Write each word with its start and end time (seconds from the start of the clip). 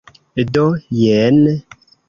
Do, 0.55 0.63
jen. 1.03 1.39